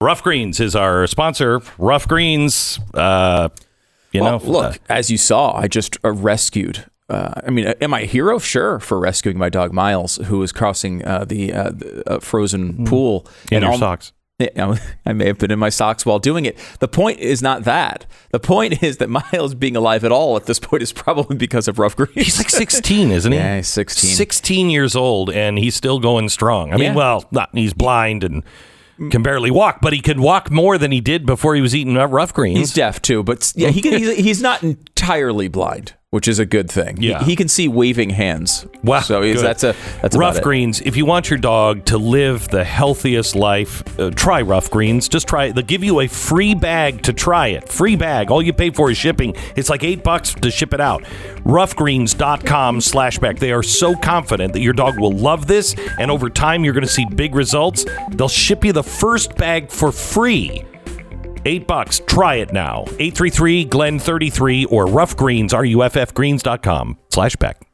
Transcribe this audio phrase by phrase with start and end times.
[0.00, 1.60] Ruff Greens is our sponsor.
[1.76, 3.48] Ruff Greens, uh,
[4.12, 6.84] you Well, know, look, uh, as you saw, I just uh, rescued.
[7.08, 8.38] Uh, I mean, uh, am I a hero?
[8.38, 12.84] Sure, for rescuing my dog Miles, who was crossing uh, the, uh, the uh, frozen
[12.84, 14.12] pool in your al- socks.
[15.04, 16.56] I may have been in my socks while doing it.
[16.78, 18.06] The point is not that.
[18.30, 21.66] The point is that Miles being alive at all at this point is probably because
[21.66, 22.12] of Ruff Greens.
[22.14, 23.38] He's like 16, isn't he?
[23.38, 24.10] Yeah, he's 16.
[24.10, 26.68] 16 years old, and he's still going strong.
[26.72, 26.94] I mean, Yeah.
[26.94, 28.44] well, not he's blind and
[28.98, 29.10] Mm.
[29.12, 31.94] can barely walk, but he can walk more than he did before he was eating
[31.94, 32.58] Ruff Greens.
[32.58, 36.46] He's deaf too, but yeah, he can, he's, he's not entirely blind, which is a
[36.46, 36.96] good thing.
[36.96, 37.22] He- Yeah.
[37.22, 38.64] he, can see waving hands.
[38.82, 39.36] Wow, so good.
[39.38, 40.80] that's a that's Ruff Greens.
[40.80, 45.06] If you want your dog to live the healthiest life, uh, try Ruff Greens.
[45.08, 45.54] Just try it.
[45.54, 47.68] They'll give you a free bag to try it.
[47.68, 48.30] Free bag.
[48.30, 49.34] All you pay for is shipping.
[49.54, 51.04] It's like eight bucks to ship it out.
[51.44, 53.38] Ruffgreens.com slash back.
[53.38, 56.86] They are so confident that your dog will love this, and over time you're going
[56.86, 57.84] to see big results.
[58.12, 60.64] They'll ship you the first bag for free.
[61.44, 62.00] Eight bucks.
[62.06, 62.84] Try it now.
[62.98, 67.67] 833 Glenn 33 or Ruff Greens, R-U-F-F greens.com slash back.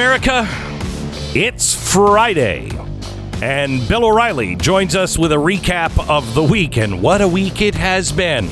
[0.00, 0.48] America.
[1.34, 2.70] It's Friday.
[3.42, 6.78] And Bill O'Reilly joins us with a recap of the week.
[6.78, 8.48] And what a week it has been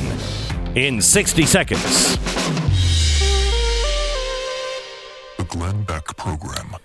[0.76, 2.18] in 60 seconds.
[5.38, 6.76] The Glenn Beck Program.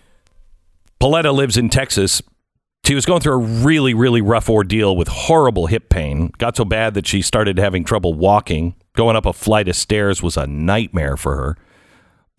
[0.98, 2.22] Pauletta lives in Texas.
[2.86, 6.31] She was going through a really, really rough ordeal with horrible hip pain.
[6.38, 8.75] Got so bad that she started having trouble walking.
[8.95, 11.58] Going up a flight of stairs was a nightmare for her.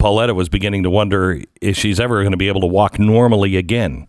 [0.05, 3.57] Pauletta was beginning to wonder if she's ever going to be able to walk normally
[3.57, 4.07] again.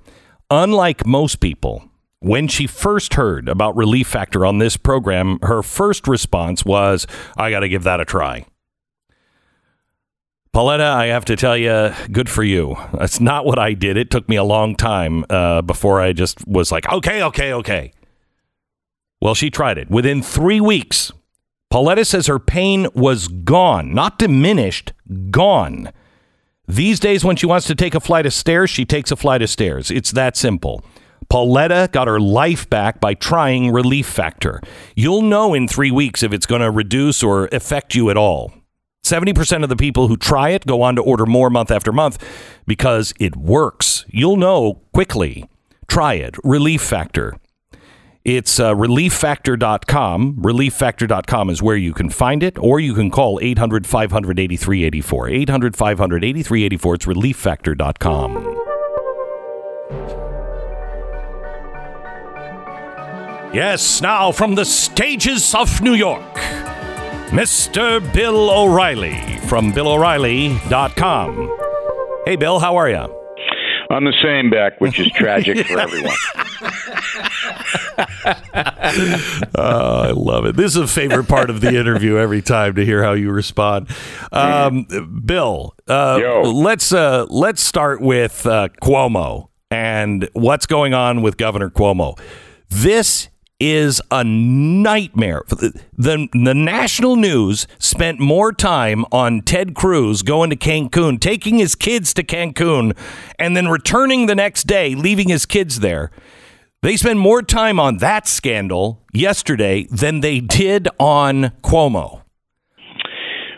[0.51, 1.89] Unlike most people,
[2.19, 7.07] when she first heard about Relief Factor on this program, her first response was,
[7.37, 8.45] I got to give that a try.
[10.51, 12.75] Pauletta, I have to tell you, good for you.
[12.99, 13.95] That's not what I did.
[13.95, 17.93] It took me a long time uh, before I just was like, okay, okay, okay.
[19.21, 19.89] Well, she tried it.
[19.89, 21.13] Within three weeks,
[21.75, 24.93] Pauletta says her pain was gone, not diminished,
[25.29, 25.91] gone.
[26.69, 29.41] These days, when she wants to take a flight of stairs, she takes a flight
[29.41, 29.91] of stairs.
[29.91, 30.85] It's that simple.
[31.27, 34.61] Pauletta got her life back by trying Relief Factor.
[34.95, 38.53] You'll know in three weeks if it's going to reduce or affect you at all.
[39.03, 42.23] 70% of the people who try it go on to order more month after month
[42.65, 44.05] because it works.
[44.07, 45.43] You'll know quickly.
[45.89, 46.37] Try it.
[46.41, 47.37] Relief Factor.
[48.25, 50.37] It's uh, relieffactor.com.
[50.37, 55.29] Relieffactor.com is where you can find it, or you can call 800 500 8384.
[55.29, 56.95] 800 500 8384.
[56.95, 58.61] It's relieffactor.com.
[63.53, 66.33] Yes, now from the stages of New York,
[67.29, 68.01] Mr.
[68.11, 71.57] Bill O'Reilly from BillO'Reilly.com.
[72.25, 73.07] Hey, Bill, how are you?
[73.91, 76.15] I'm the same, Beck, which is tragic for everyone.
[79.57, 80.55] Oh, I love it.
[80.55, 83.89] This is a favorite part of the interview every time to hear how you respond.
[84.31, 84.85] Um,
[85.25, 91.69] Bill, uh, let's uh, let's start with uh, Cuomo and what's going on with Governor
[91.69, 92.19] Cuomo.
[92.69, 93.29] This
[93.59, 95.43] is a nightmare.
[95.47, 101.57] The, the the national news spent more time on Ted Cruz going to Cancun, taking
[101.57, 102.95] his kids to Cancun,
[103.39, 106.11] and then returning the next day, leaving his kids there.
[106.85, 112.21] They spend more time on that scandal yesterday than they did on Cuomo.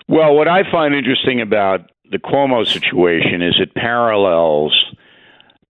[0.07, 4.73] Well, what I find interesting about the Cuomo situation is it parallels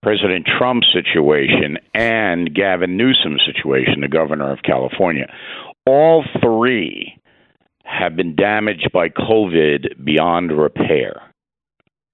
[0.04, 5.26] President Trump's situation and Gavin Newsom's situation, the governor of California.
[5.88, 7.20] All three
[7.86, 11.24] have been damaged by COVID beyond repair.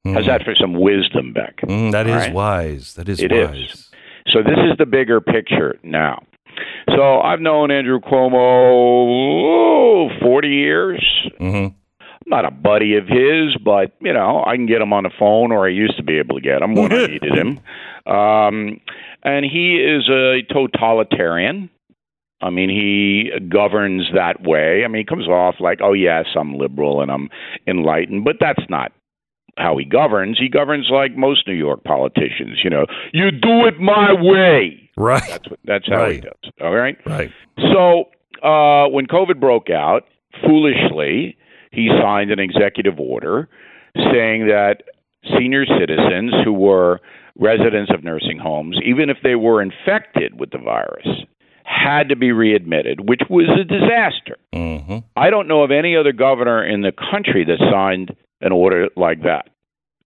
[0.05, 1.57] How's that for some wisdom, Beck?
[1.63, 2.33] Mm, that is All right.
[2.33, 2.93] wise.
[2.93, 3.89] That is It is.
[4.33, 6.23] So this is the bigger picture now.
[6.95, 11.29] So I've known Andrew Cuomo oh, 40 years.
[11.37, 11.67] hmm
[12.25, 15.11] I'm not a buddy of his, but you know I can get him on the
[15.19, 17.59] phone, or I used to be able to get him when I needed him.
[18.07, 18.79] Um,
[19.23, 21.69] and he is a totalitarian.
[22.41, 24.83] I mean, he governs that way.
[24.85, 27.29] I mean, he comes off like, oh yes, I'm liberal and I'm
[27.67, 28.93] enlightened, but that's not
[29.57, 30.37] how he governs.
[30.39, 32.59] He governs like most New York politicians.
[32.63, 34.89] You know, you do it my way.
[34.97, 35.23] Right.
[35.27, 36.23] That's what, that's how he Right.
[36.23, 36.51] does.
[36.61, 36.97] All right.
[37.05, 37.31] Right.
[37.57, 38.05] So
[38.41, 40.03] uh, when COVID broke out,
[40.43, 41.37] foolishly,
[41.71, 43.49] he signed an executive order
[43.95, 44.83] saying that
[45.37, 46.99] senior citizens who were
[47.37, 51.07] residents of nursing homes, even if they were infected with the virus,
[51.63, 54.37] had to be readmitted, which was a disaster.
[54.53, 58.89] hmm I don't know of any other governor in the country that signed an order
[58.95, 59.49] like that.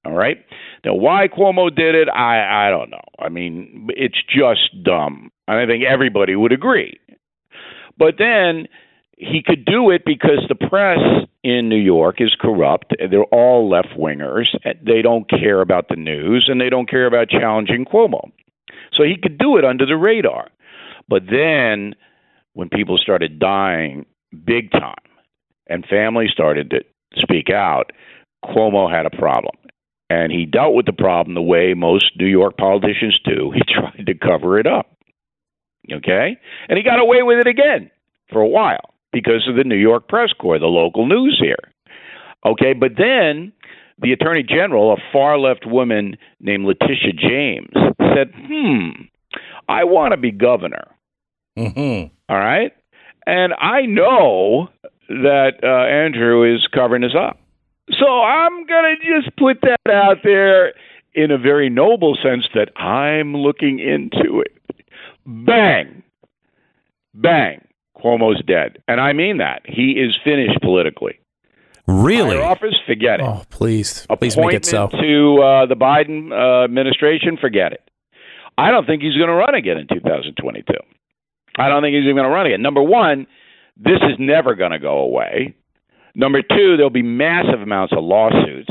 [0.06, 0.38] All right.
[0.86, 3.04] Now, why Cuomo did it, I I don't know.
[3.20, 5.32] I mean, it's just dumb.
[5.48, 6.98] And I think everybody would agree.
[7.98, 8.68] But then
[9.18, 11.00] he could do it because the press
[11.44, 12.94] in New York is corrupt.
[13.10, 14.46] They're all left wingers.
[14.86, 18.32] They don't care about the news and they don't care about challenging Cuomo.
[18.94, 20.50] So he could do it under the radar.
[21.10, 21.96] But then
[22.54, 24.06] when people started dying
[24.46, 24.96] big time
[25.68, 26.82] and families started to
[27.16, 27.92] speak out,
[28.46, 29.56] Cuomo had a problem.
[30.10, 33.52] And he dealt with the problem the way most New York politicians do.
[33.56, 34.88] He tried to cover it up.
[35.92, 36.38] Okay?
[36.70, 37.92] And he got away with it again
[38.32, 41.72] for a while because of the New York press corps, the local news here.
[42.46, 43.52] Okay, but then
[44.00, 47.74] the attorney general, a far left woman named Letitia James,
[48.16, 48.90] said, "Hmm,
[49.68, 50.88] I want to be governor."
[51.58, 52.74] hmm All right,
[53.26, 54.70] and I know
[55.10, 57.40] that uh, Andrew is covering us up,
[57.92, 60.74] so I'm gonna just put that out there
[61.14, 64.54] in a very noble sense that I'm looking into it.
[65.26, 66.04] Bang,
[67.14, 67.64] bang.
[67.98, 69.62] Cuomo's dead, and I mean that.
[69.66, 71.20] He is finished politically.
[71.88, 72.36] Really?
[72.36, 73.24] Higher office, forget it.
[73.24, 74.88] Oh, please, please make it so.
[74.88, 77.90] To uh, the Biden uh, administration, forget it.
[78.58, 80.74] I don't think he's going to run again in 2022.
[81.58, 82.62] I don't think he's even going to run again.
[82.62, 83.26] Number one,
[83.78, 85.56] this is never going to go away.
[86.18, 88.70] Number two, there'll be massive amounts of lawsuits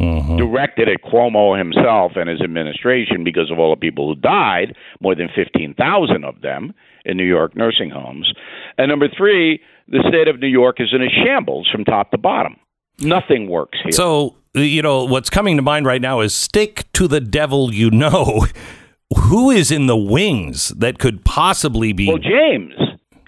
[0.00, 0.38] Mhm.
[0.38, 5.14] directed at Cuomo himself and his administration because of all the people who died, more
[5.14, 6.72] than 15,000 of them
[7.04, 8.32] in New York nursing homes.
[8.78, 12.18] And number three, the state of New York is in a shambles from top to
[12.18, 12.56] bottom.
[13.00, 13.92] Nothing works here.
[13.92, 17.90] So, you know, what's coming to mind right now is stick to the devil you
[17.90, 18.46] know.
[19.28, 22.72] Who is in the wings that could possibly be Well, James,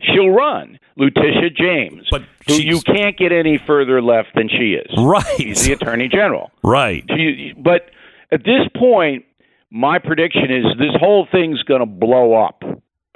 [0.06, 0.78] she'll run.
[0.96, 4.90] Letitia James, But who you can't get any further left than she is.
[4.96, 5.24] Right.
[5.36, 6.50] She's the attorney general.
[6.62, 7.04] Right.
[7.14, 7.90] She, but
[8.32, 9.24] at this point,
[9.70, 12.62] my prediction is this whole thing's going to blow up.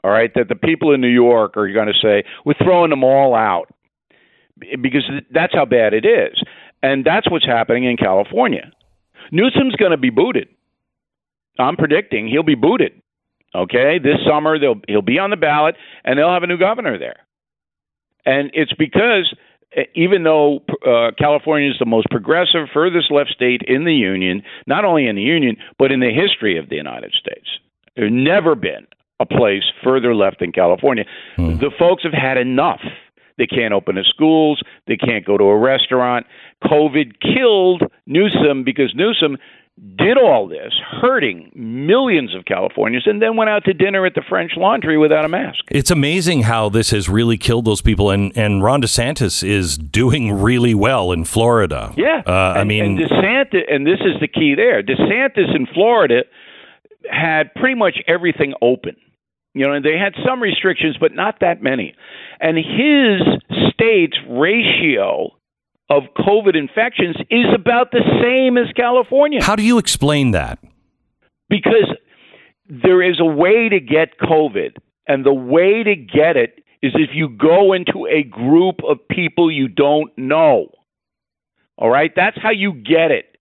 [0.02, 3.04] All right, that the people in New York are going to say we're throwing them
[3.04, 3.68] all out
[4.80, 6.42] because that's how bad it is,
[6.82, 8.72] and that's what's happening in California.
[9.30, 10.48] Newsom's going to be booted.
[11.58, 12.92] I'm predicting he'll be booted.
[13.54, 16.98] Okay, this summer they'll he'll be on the ballot, and they'll have a new governor
[16.98, 17.16] there.
[18.24, 19.34] And it's because
[19.76, 24.42] uh, even though uh, California is the most progressive, furthest left state in the union,
[24.66, 27.48] not only in the union but in the history of the United States,
[27.96, 28.86] there's never been
[29.18, 31.04] a place further left than California.
[31.60, 32.80] The folks have had enough.
[33.36, 34.60] They can't open the schools.
[34.86, 36.26] They can't go to a restaurant.
[36.64, 39.38] COVID killed Newsom because Newsom
[39.96, 44.22] did all this, hurting millions of Californians, and then went out to dinner at the
[44.28, 45.64] French Laundry without a mask.
[45.70, 50.32] It's amazing how this has really killed those people, and and Ron DeSantis is doing
[50.32, 51.92] really well in Florida.
[51.96, 54.82] Yeah, uh, I mean, and DeSantis, and this is the key there.
[54.82, 56.22] DeSantis in Florida
[57.10, 58.96] had pretty much everything open.
[59.52, 61.94] You know, and they had some restrictions, but not that many.
[62.38, 63.20] And his
[63.72, 65.30] state's ratio
[65.90, 70.58] of COVID infections is about the same as California how do you explain that?
[71.50, 71.92] because
[72.70, 77.10] there is a way to get COVID, and the way to get it is if
[77.12, 80.68] you go into a group of people you don't know.
[81.76, 83.36] All right, that's how you get it.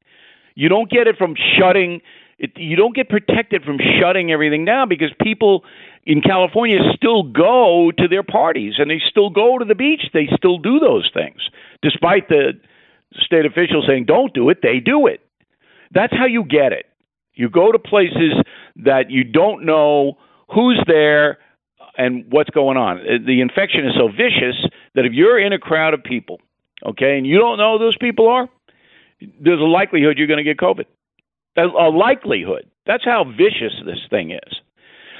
[0.55, 2.01] You don't get it from shutting.
[2.37, 5.63] It, you don't get protected from shutting everything down because people
[6.05, 10.01] in California still go to their parties and they still go to the beach.
[10.13, 11.49] They still do those things,
[11.81, 12.53] despite the
[13.13, 14.59] state officials saying don't do it.
[14.61, 15.21] They do it.
[15.91, 16.85] That's how you get it.
[17.33, 18.33] You go to places
[18.77, 20.17] that you don't know
[20.53, 21.37] who's there
[21.97, 22.99] and what's going on.
[22.99, 26.39] Uh, The infection is so vicious that if you're in a crowd of people,
[26.85, 28.49] okay, and you don't know who those people are,
[29.41, 30.85] there's a likelihood you're going to get COVID.
[31.57, 32.69] A a likelihood.
[32.85, 34.61] That's how vicious this thing is.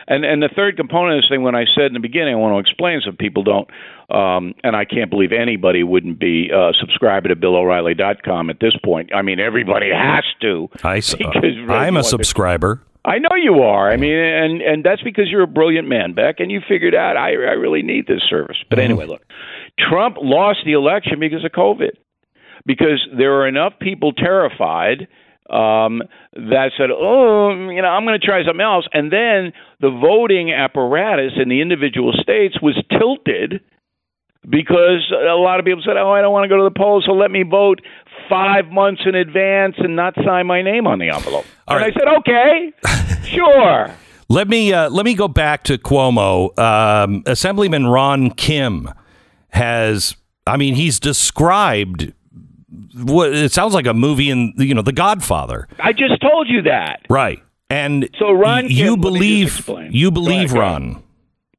[0.09, 2.37] And and the third component of this thing, when I said in the beginning, I
[2.37, 3.69] want to explain so people don't,
[4.09, 9.13] um, and I can't believe anybody wouldn't be uh, subscribing to BillO'Reilly.com at this point.
[9.13, 10.67] I mean, everybody has to.
[10.83, 12.81] I, s- Because I'm a to- subscriber.
[13.05, 13.89] I know you are.
[13.89, 17.15] I mean, and and that's because you're a brilliant man, Beck, and you figured out
[17.15, 18.57] I I really need this service.
[18.69, 19.21] But anyway, look,
[19.79, 21.91] Trump lost the election because of COVID,
[22.65, 25.07] because there are enough people terrified
[25.49, 26.01] um,
[26.33, 30.51] that said, "Oh, you know, I'm going to try something else," and then the voting
[30.53, 33.61] apparatus in the individual states was tilted
[34.47, 37.05] because a lot of people said, "Oh, I don't want to go to the polls,
[37.05, 37.81] so let me vote
[38.29, 41.93] five months in advance and not sign my name on the envelope." All and right.
[41.95, 42.73] I said, "Okay,
[43.35, 43.93] sure."
[44.31, 46.57] Let me uh, let me go back to Cuomo.
[46.59, 48.87] Um, Assemblyman Ron Kim
[49.49, 50.15] has,
[50.45, 52.13] I mean, he's described
[53.03, 56.61] what it sounds like a movie in you know The Godfather, I just told you
[56.63, 57.01] that.
[57.09, 57.41] right?
[57.69, 61.03] And So Ron y- you me just believe you believe Ron,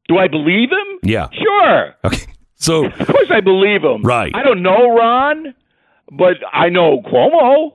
[0.09, 0.99] Do I believe him?
[1.03, 1.29] yeah?
[1.33, 1.95] Sure.
[2.05, 4.03] Okay, so Of course I believe him.
[4.03, 4.33] Right.
[4.35, 5.55] I don't know Ron,
[6.11, 7.75] but I know Cuomo.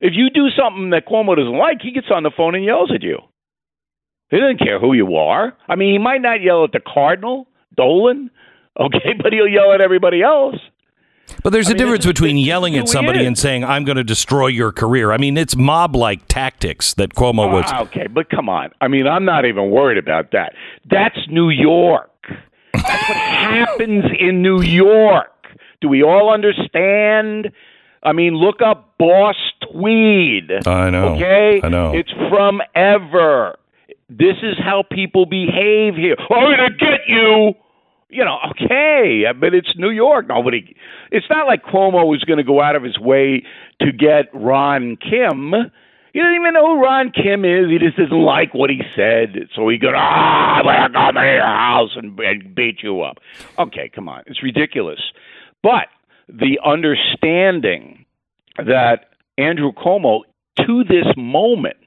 [0.00, 2.90] If you do something that Cuomo doesn't like, he gets on the phone and yells
[2.94, 3.18] at you.
[4.30, 5.54] He doesn't care who you are.
[5.68, 7.46] I mean, he might not yell at the Cardinal,
[7.76, 8.30] Dolan,
[8.78, 10.56] okay, but he'll yell at everybody else.
[11.42, 14.46] But there's a mean, difference between yelling at somebody and saying, I'm going to destroy
[14.48, 15.12] your career.
[15.12, 17.64] I mean, it's mob like tactics that Cuomo was.
[17.68, 18.70] Ah, okay, but come on.
[18.80, 20.54] I mean, I'm not even worried about that.
[20.90, 22.10] That's New York.
[22.72, 25.30] That's what happens in New York.
[25.80, 27.52] Do we all understand?
[28.02, 29.36] I mean, look up Boss
[29.70, 30.50] Tweed.
[30.66, 31.14] I know.
[31.14, 31.60] Okay?
[31.62, 31.92] I know.
[31.94, 33.58] It's from ever.
[34.08, 36.16] This is how people behave here.
[36.18, 37.54] I'm going to get you.
[38.14, 40.28] You know, okay, but it's New York.
[40.28, 40.76] Nobody.
[41.10, 43.42] It's not like Cuomo was going to go out of his way
[43.80, 45.52] to get Ron Kim.
[46.12, 47.68] He doesn't even know who Ron Kim is.
[47.68, 51.42] He just doesn't like what he said, so he goes, "Ah, I'm going to your
[51.42, 53.18] house and, and beat you up."
[53.58, 55.00] Okay, come on, it's ridiculous.
[55.64, 55.88] But
[56.28, 58.04] the understanding
[58.58, 59.06] that
[59.38, 60.20] Andrew Cuomo,
[60.58, 61.78] to this moment,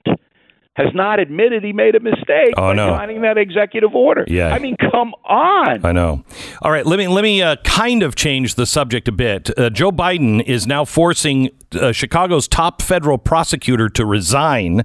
[0.77, 2.89] has not admitted he made a mistake Oh, by no.
[2.95, 4.23] signing that executive order.
[4.27, 4.49] Yeah.
[4.53, 5.83] I mean, come on.
[5.83, 6.23] I know.
[6.61, 9.49] All right, let me let me uh, kind of change the subject a bit.
[9.57, 14.83] Uh, Joe Biden is now forcing uh, Chicago's top federal prosecutor to resign.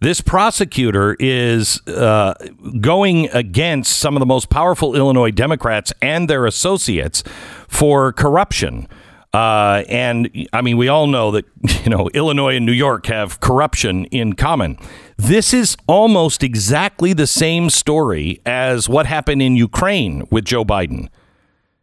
[0.00, 2.32] This prosecutor is uh,
[2.80, 7.22] going against some of the most powerful Illinois Democrats and their associates
[7.68, 8.88] for corruption.
[9.34, 11.44] Uh, and I mean, we all know that
[11.84, 14.78] you know Illinois and New York have corruption in common.
[15.16, 21.08] This is almost exactly the same story as what happened in Ukraine with Joe Biden.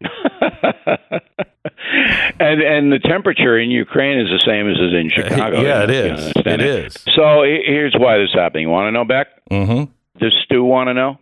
[2.40, 5.60] and and the temperature in Ukraine is the same as it is in Chicago.
[5.60, 6.20] yeah, it You is.
[6.26, 6.94] understand It is.
[7.14, 8.64] So here's why this is happening.
[8.64, 9.28] You want to know, Beck?
[9.50, 9.90] Mm-hmm.
[10.20, 11.18] Does Stu want to know?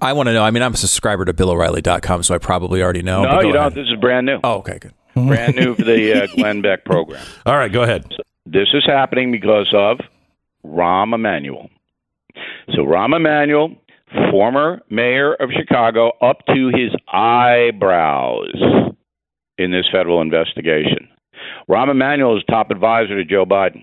[0.00, 0.44] I want to know.
[0.44, 3.24] I mean, I'm a subscriber to BillO'Reilly.com, so I probably already know.
[3.24, 3.56] no, you don't.
[3.56, 3.74] ahead.
[3.74, 4.38] This is brand new.
[4.44, 4.94] Oh, okay, good.
[5.14, 7.24] Brand new for the uh, Glenn Beck program.
[7.44, 8.14] All right, go ahead.
[8.46, 9.98] This is happening because of
[10.68, 11.70] Rahm Emanuel.
[12.74, 13.74] So Rahm Emanuel,
[14.30, 18.54] former mayor of Chicago, up to his eyebrows
[19.56, 21.08] in this federal investigation.
[21.68, 23.82] Rahm Emanuel is top advisor to Joe Biden.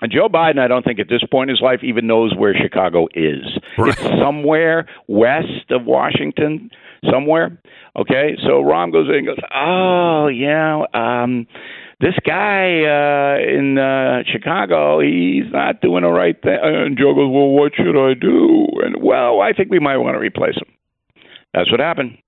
[0.00, 2.54] And Joe Biden, I don't think at this point in his life even knows where
[2.54, 3.58] Chicago is.
[3.78, 3.88] Right.
[3.88, 6.70] It's somewhere west of Washington,
[7.10, 7.58] somewhere.
[7.96, 11.46] Okay, so Rahm goes in and goes, "Oh yeah, um,
[12.00, 17.30] this guy uh, in uh, Chicago, he's not doing the right thing." And Joe goes,
[17.30, 20.72] "Well, what should I do?" And well, I think we might want to replace him.
[21.52, 22.18] That's what happened.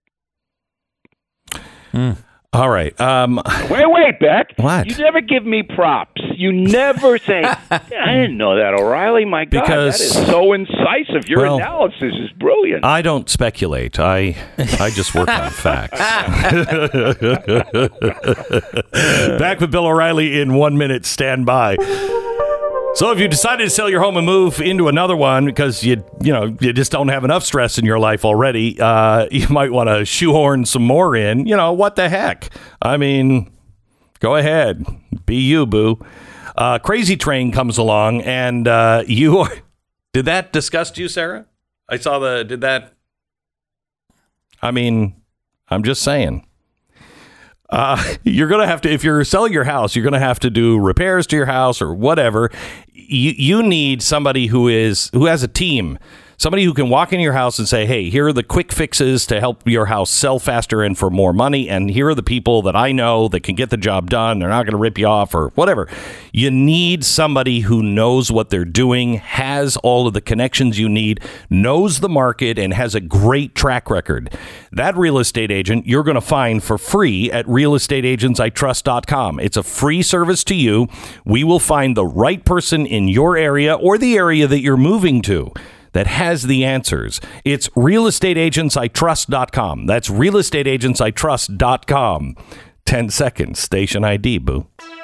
[2.56, 2.98] All right.
[3.00, 4.52] Um, Wait, wait, Beck.
[4.56, 4.86] What?
[4.86, 6.20] You never give me props.
[6.34, 9.24] You never say, I didn't know that, O'Reilly.
[9.26, 11.28] My God, Because- that is so incisive.
[11.28, 12.84] Your Well, analysis is brilliant.
[12.84, 13.98] I don't speculate.
[13.98, 14.36] I
[14.80, 16.00] I just work on facts.
[19.38, 21.04] Back with Bill O'Reilly in one minute.
[21.04, 21.76] Stand by.
[22.96, 26.02] So if you decided to sell your home and move into another one because you
[26.22, 29.70] you know you just don't have enough stress in your life already, uh, you might
[29.70, 31.46] want to shoehorn some more in.
[31.46, 32.48] You know what the heck?
[32.80, 33.52] I mean,
[34.20, 34.86] go ahead,
[35.26, 36.02] be you, boo.
[36.56, 39.46] Uh, Crazy Train comes along, and uh, you.
[40.14, 41.44] Did that disgust you, Sarah?
[41.90, 42.44] I saw the.
[42.44, 42.94] Did that?
[44.62, 45.20] I mean,
[45.68, 46.46] I'm just saying.
[47.68, 50.78] Uh, you're gonna have to if you're selling your house, you're gonna have to do
[50.78, 52.50] repairs to your house or whatever.
[53.08, 55.98] You you need somebody who is who has a team.
[56.38, 59.26] Somebody who can walk in your house and say, "Hey, here are the quick fixes
[59.26, 62.60] to help your house sell faster and for more money, and here are the people
[62.62, 64.38] that I know that can get the job done.
[64.38, 65.88] They're not going to rip you off or whatever."
[66.32, 71.20] You need somebody who knows what they're doing, has all of the connections you need,
[71.48, 74.28] knows the market, and has a great track record.
[74.70, 79.40] That real estate agent you're going to find for free at realestateagentsitrust.com.
[79.40, 80.88] It's a free service to you.
[81.24, 85.22] We will find the right person in your area or the area that you're moving
[85.22, 85.54] to
[85.96, 87.22] that has the answers.
[87.42, 89.86] It's realestateagentsitrust.com.
[89.86, 92.36] That's realestateagentsitrust.com.
[92.84, 93.58] 10 seconds.
[93.58, 94.66] Station ID, boo.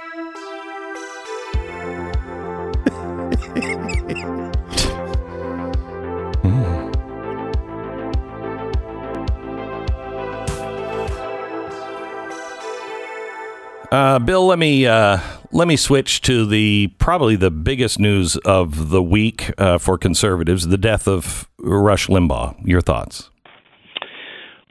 [13.93, 15.19] Uh, Bill, let me uh,
[15.53, 20.69] let me switch to the probably the biggest news of the week uh, for conservatives:
[20.69, 22.57] the death of Rush Limbaugh.
[22.67, 23.31] Your thoughts?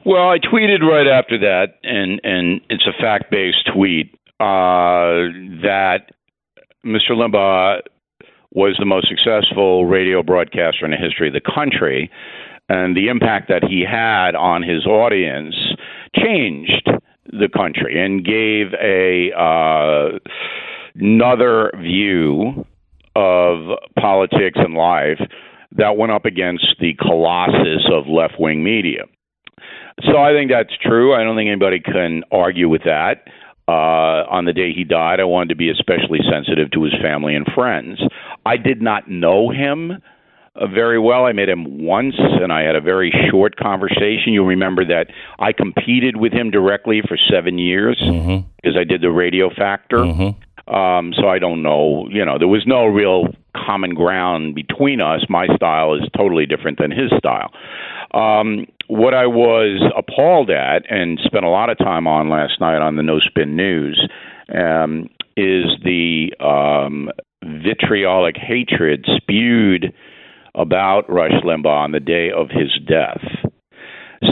[0.04, 5.30] Well, I tweeted right after that, and and it's a fact based tweet uh,
[5.62, 6.10] that
[6.84, 7.10] Mr.
[7.10, 7.80] Limbaugh
[8.50, 12.10] was the most successful radio broadcaster in the history of the country,
[12.68, 15.54] and the impact that he had on his audience
[16.16, 16.90] changed
[17.26, 20.18] the country and gave a uh,
[20.94, 22.66] another view
[23.14, 25.20] of politics and life
[25.76, 29.04] that went up against the colossus of left wing media.
[30.04, 31.14] So I think that's true.
[31.14, 33.24] I don't think anybody can argue with that.
[33.68, 37.34] Uh, on the day he died, I wanted to be especially sensitive to his family
[37.34, 38.00] and friends.
[38.44, 40.02] I did not know him
[40.56, 41.26] uh, very well.
[41.26, 44.32] I met him once, and I had a very short conversation.
[44.32, 45.06] You'll remember that
[45.38, 48.78] I competed with him directly for seven years because Mm-hmm.
[48.78, 49.98] I did the Radio Factor.
[50.68, 52.06] Um, so I don't know.
[52.10, 55.26] You know, there was no real common ground between us.
[55.28, 57.50] My style is totally different than his style.
[58.14, 62.80] Um, what I was appalled at and spent a lot of time on last night
[62.80, 64.08] on the No Spin News
[64.54, 67.10] um, is the um,
[67.42, 69.92] vitriolic hatred spewed
[70.54, 73.22] about Rush Limbaugh on the day of his death.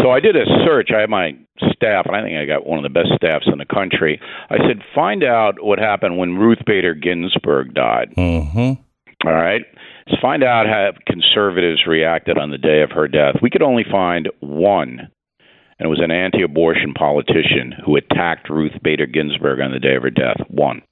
[0.02, 0.90] So I did a search.
[0.94, 1.32] I have my
[1.80, 4.20] staff, and I think I got one of the best staffs in the country.
[4.50, 8.12] I said, find out what happened when Ruth Bader Ginsburg died.
[8.16, 8.82] Mm-hmm.
[9.26, 9.62] All right.
[10.06, 13.36] Let's find out how conservatives reacted on the day of her death.
[13.42, 18.72] We could only find one, and it was an anti abortion politician who attacked Ruth
[18.82, 20.40] Bader Ginsburg on the day of her death.
[20.48, 20.82] One.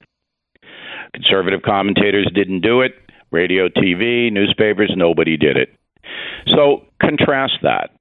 [1.13, 2.93] Conservative commentators didn't do it.
[3.31, 5.75] Radio, TV, newspapers, nobody did it.
[6.47, 7.91] So contrast that.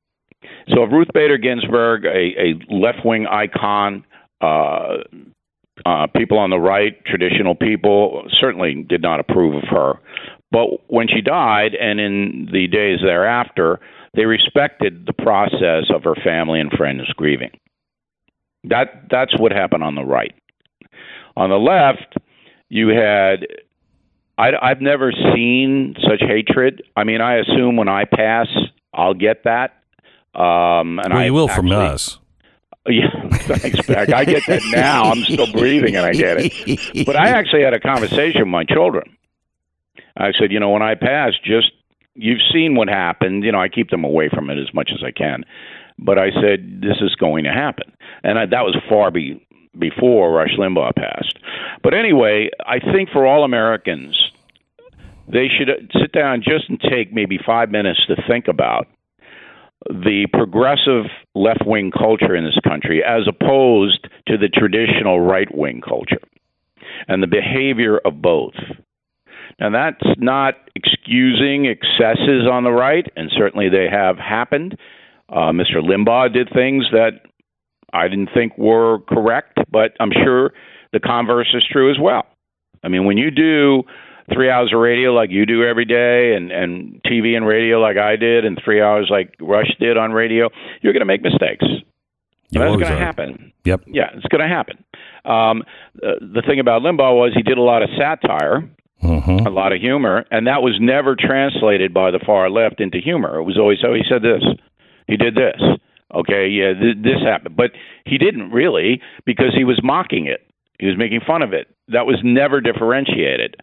[0.68, 4.05] So if Ruth Bader Ginsburg, a, a left wing icon,
[4.40, 4.98] uh,
[5.87, 9.94] uh, people on the right, traditional people, certainly did not approve of her.
[10.51, 13.81] But when she died, and in the days thereafter,
[14.14, 17.51] they respected the process of her family and friends grieving.
[18.64, 20.35] That that's what happened on the right.
[21.37, 22.16] On the left,
[22.68, 23.46] you had
[24.37, 26.83] I, I've never seen such hatred.
[26.96, 28.48] I mean, I assume when I pass,
[28.94, 29.78] I'll get that.
[30.38, 32.18] Um, and Well, I you will from actually- us.
[32.90, 34.11] Yeah, thanks, Beck.
[34.14, 35.11] I get that now.
[35.11, 37.05] I'm still breathing and I get it.
[37.05, 39.14] But I actually had a conversation with my children.
[40.16, 41.70] I said, you know, when I pass, just
[42.14, 43.44] you've seen what happened.
[43.44, 45.44] You know, I keep them away from it as much as I can.
[45.98, 47.92] But I said, this is going to happen.
[48.22, 49.46] And I, that was far be,
[49.79, 51.38] before Rush Limbaugh passed.
[51.83, 54.16] But anyway, I think for all Americans,
[55.31, 55.68] they should
[56.01, 58.87] sit down just and take maybe five minutes to think about
[59.88, 65.81] the progressive left wing culture in this country as opposed to the traditional right wing
[65.81, 66.20] culture
[67.07, 68.55] and the behavior of both.
[69.59, 74.79] Now, that's not excusing excesses on the right, and certainly they have happened.
[75.29, 75.77] Uh, Mr.
[75.83, 77.22] Limbaugh did things that
[77.92, 80.53] I didn't think were correct, but I'm sure
[80.92, 82.27] the converse is true as well.
[82.85, 83.83] I mean, when you do
[84.33, 87.97] three hours of radio like you do every day, and and TV and radio like
[87.97, 90.49] I did, and three hours like Rush did on radio,
[90.83, 91.64] you're going to make mistakes.
[92.51, 93.53] You That's going to happen.
[93.64, 93.83] Yep.
[93.88, 94.83] Yeah, it's going to happen.
[95.27, 95.62] Um,
[96.03, 98.69] uh, the thing about Limbaugh was he did a lot of satire,
[99.03, 99.47] Mm-hmm.
[99.47, 103.38] a lot of humor, and that was never translated by the far left into humor.
[103.38, 104.43] It was always, oh, he said this,
[105.07, 105.61] he did this.
[106.12, 107.71] Okay, yeah, th- this happened, but
[108.07, 110.41] he didn't really because he was mocking it.
[110.81, 111.69] He was making fun of it.
[111.88, 113.55] That was never differentiated.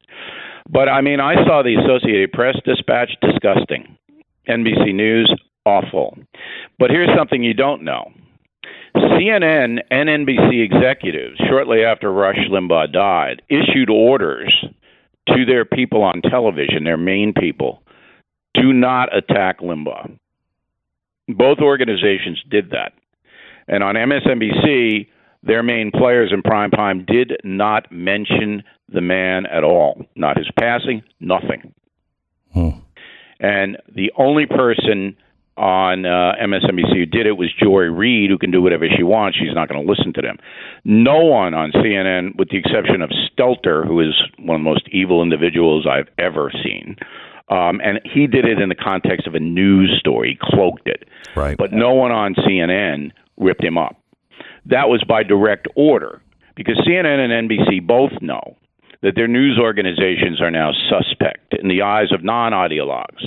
[0.70, 3.98] But I mean, I saw the Associated Press dispatch disgusting.
[4.48, 5.34] NBC News
[5.66, 6.18] awful.
[6.80, 8.12] But here's something you don't know.
[8.96, 14.54] CNN and NBC executives, shortly after Rush Limbaugh died, issued orders
[15.30, 17.82] to their people on television, their main people,
[18.54, 20.18] do not attack Limbaugh.
[21.28, 22.94] Both organizations did that.
[23.68, 25.08] And on MSNBC,
[25.44, 30.06] their main players in prime time did not mention the man at all.
[30.16, 31.74] Not his passing, nothing.
[33.40, 35.18] And the only person
[35.58, 39.38] on uh, MSNBC who did it was Joy Reid, who can do whatever she wants.
[39.38, 40.38] She's not going to listen to them.
[40.84, 44.88] No one on CNN, with the exception of Stelter, who is one of the most
[44.92, 46.98] evil individuals I've ever seen,
[47.50, 50.38] um, and he did it in the context of a news story.
[50.42, 51.08] Cloaked it.
[51.36, 51.58] Right.
[51.58, 53.98] But no one on CNN ripped him up.
[54.66, 56.22] that was by direct order
[56.56, 58.58] because CNN and NBC both know
[59.06, 63.24] that their news organizations are now suspect in the eyes of non ideologues,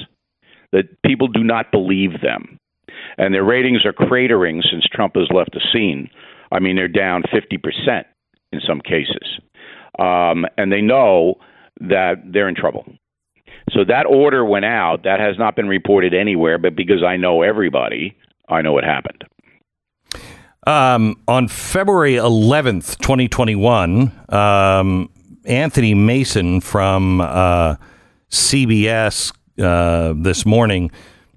[0.73, 2.59] that people do not believe them.
[3.17, 6.11] And their ratings are cratering since Trump has left the scene.
[6.51, 8.05] I mean, they're down 50%
[8.51, 9.39] in some cases.
[10.01, 11.37] Um, and they know
[11.81, 12.85] that they're in trouble.
[13.71, 15.05] So that order went out.
[15.05, 18.17] That has not been reported anywhere, but because I know everybody,
[18.49, 19.23] I know what happened.
[20.67, 25.09] Um, on February 11th, 2021, um,
[25.49, 27.77] Anthony Mason from uh,
[28.31, 30.91] CBS uh, this morning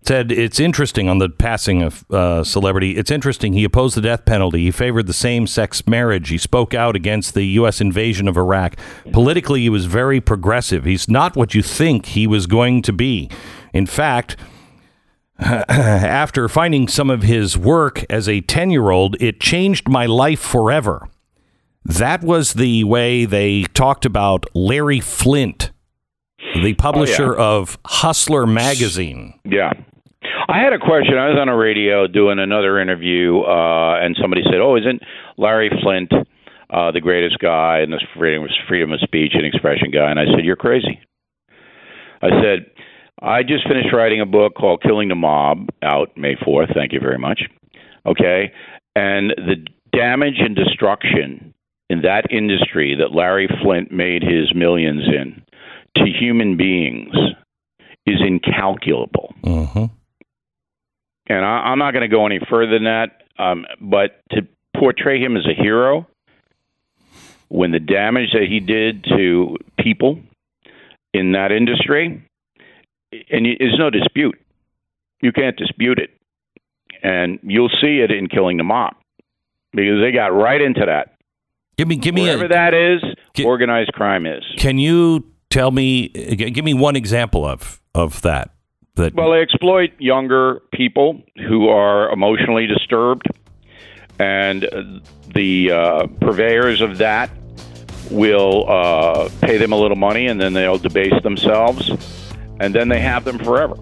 [0.04, 2.98] said it's interesting on the passing of uh, celebrity.
[2.98, 3.54] It's interesting.
[3.54, 4.66] He opposed the death penalty.
[4.66, 6.30] He favored the same sex marriage.
[6.30, 7.80] He spoke out against the U.S.
[7.80, 8.76] invasion of Iraq.
[9.12, 10.86] Politically, he was very progressive.
[10.86, 13.30] He's not what you think he was going to be.
[13.74, 14.38] In fact,
[15.40, 20.40] after finding some of his work as a 10 year old, it changed my life
[20.40, 21.08] forever.
[21.84, 25.72] That was the way they talked about Larry Flynt,
[26.62, 27.58] the publisher oh, yeah.
[27.58, 29.40] of Hustler magazine.
[29.44, 29.74] Yeah.
[30.48, 31.18] I had a question.
[31.18, 35.02] I was on a radio doing another interview, uh, and somebody said, "Oh, isn't
[35.38, 36.12] Larry Flynt
[36.70, 40.26] uh, the greatest guy and this freedom, freedom of speech and expression guy?" And I
[40.26, 41.00] said, "You're crazy."
[42.22, 42.66] I said,
[43.22, 46.74] "I just finished writing a book called Killing the Mob, out May 4th.
[46.76, 47.42] Thank you very much."
[48.06, 48.52] Okay,
[48.96, 51.54] and the damage and destruction
[51.92, 55.44] in that industry that Larry Flynt made his millions in
[55.98, 57.14] to human beings
[58.06, 59.36] is incalculable.
[59.44, 59.86] Mm-hmm.
[61.28, 63.24] And I, am not going to go any further than that.
[63.38, 66.08] Um, but to portray him as a hero
[67.50, 70.18] when the damage that he did to people
[71.14, 72.26] in that industry,
[73.12, 74.40] and there's no dispute.
[75.22, 76.12] You can't dispute it.
[77.04, 78.94] And you'll see it in Killing the Mob
[79.74, 81.11] because they got right into that.
[81.82, 83.02] Give me, give me Wherever a, that is,
[83.34, 84.44] Gi- organized crime is.
[84.58, 86.10] Can you tell me?
[86.10, 88.54] Give me one example of of that.
[88.98, 93.26] That Well, they exploit younger people who are emotionally disturbed,
[94.20, 95.02] and
[95.34, 97.32] the uh, purveyors of that
[98.12, 101.90] will uh, pay them a little money, and then they'll debase themselves,
[102.60, 103.74] and then they have them forever.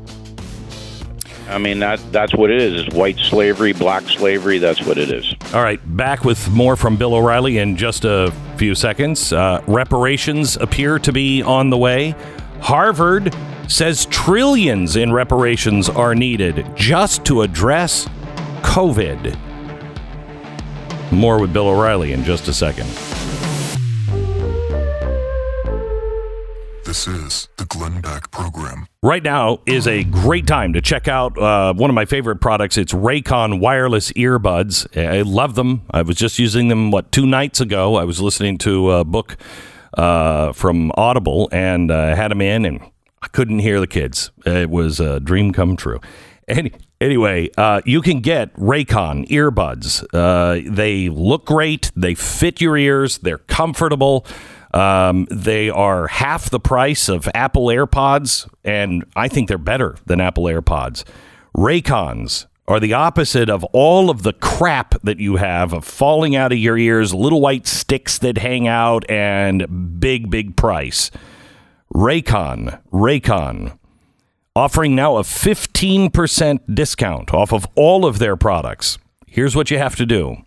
[1.49, 2.85] I mean that that's what it is.
[2.85, 4.59] It's white slavery, black slavery.
[4.59, 5.33] That's what it is.
[5.53, 9.33] All right, back with more from Bill O'Reilly in just a few seconds.
[9.33, 12.15] Uh, reparations appear to be on the way.
[12.61, 13.33] Harvard
[13.67, 18.07] says trillions in reparations are needed just to address
[18.61, 19.37] COVID.
[21.11, 22.87] More with Bill O'Reilly in just a second.
[26.89, 28.87] This is the Glenn Beck Program.
[29.03, 32.79] Right now is a great time to check out uh, one of my favorite products.
[32.79, 34.87] It's Raycon wireless earbuds.
[34.97, 35.83] I love them.
[35.91, 37.93] I was just using them, what, two nights ago.
[37.93, 39.37] I was listening to a book
[39.99, 42.81] uh, from Audible and uh, had them in, and
[43.21, 44.31] I couldn't hear the kids.
[44.47, 46.01] It was a dream come true.
[46.47, 50.03] Any, anyway, uh, you can get Raycon earbuds.
[50.11, 54.25] Uh, they look great, they fit your ears, they're comfortable.
[54.73, 60.21] Um, they are half the price of Apple AirPods, and I think they're better than
[60.21, 61.03] Apple AirPods.
[61.57, 66.51] Raycons are the opposite of all of the crap that you have of falling out
[66.51, 71.09] of your ears, little white sticks that hang out, and big, big price.
[71.95, 73.75] Raycon, Raycon,
[74.55, 78.99] offering now a 15% discount off of all of their products.
[79.25, 80.37] Here's what you have to do.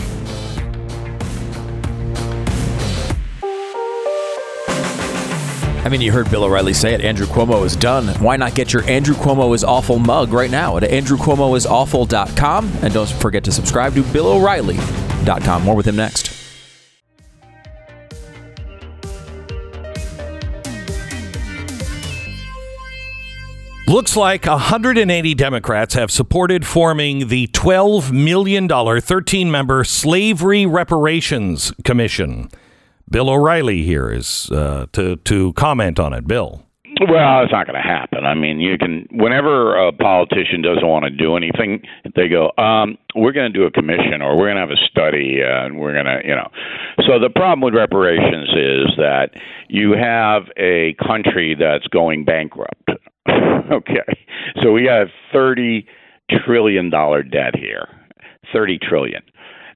[5.84, 7.00] I mean, you heard Bill O'Reilly say it.
[7.00, 8.06] Andrew Cuomo is done.
[8.22, 12.72] Why not get your Andrew Cuomo is awful mug right now at andrewcuomoisawful.com?
[12.82, 15.64] And don't forget to subscribe to BillO'Reilly.com.
[15.64, 16.31] More with him next.
[23.92, 32.48] Looks like 180 Democrats have supported forming the $12 million 13 member Slavery Reparations Commission.
[33.10, 36.26] Bill O'Reilly here is uh, to, to comment on it.
[36.26, 36.64] Bill.
[37.06, 38.24] Well, it's not going to happen.
[38.24, 41.82] I mean, you can whenever a politician doesn't want to do anything,
[42.16, 44.88] they go, um, "We're going to do a commission, or we're going to have a
[44.90, 46.48] study, uh, and we're going to, you know."
[47.06, 49.30] So the problem with reparations is that
[49.68, 52.90] you have a country that's going bankrupt.
[53.76, 54.26] okay,
[54.62, 55.86] so we have thirty
[56.44, 57.88] trillion dollar debt here.
[58.52, 59.22] 30 trillion.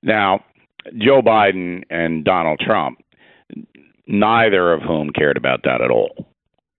[0.02, 0.44] Now,
[0.98, 2.98] Joe Biden and Donald Trump,
[4.06, 6.26] neither of whom cared about that at all.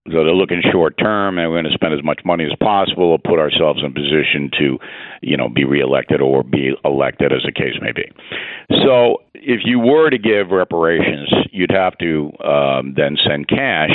[0.08, 3.18] So they're looking short term, and we're going to spend as much money as possible
[3.18, 4.78] to put ourselves in position to,
[5.22, 8.10] you know, be reelected or be elected, as the case may be.
[8.86, 13.92] So if you were to give reparations, you'd have to um, then send cash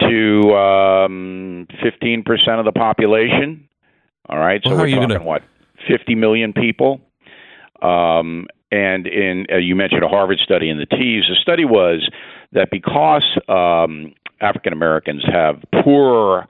[0.00, 2.24] to um, 15%
[2.58, 3.68] of the population.
[4.28, 5.42] All right, so Well, we're talking gonna- what
[5.88, 7.00] 50 million people.
[7.82, 11.24] Um, and in uh, you mentioned a Harvard study in the T's.
[11.28, 12.06] The study was
[12.52, 16.46] that because um, African Americans have poorer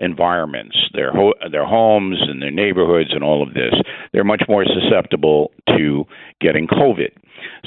[0.00, 3.72] environments, their ho- their homes and their neighborhoods and all of this,
[4.12, 6.04] they're much more susceptible to
[6.40, 7.10] getting COVID.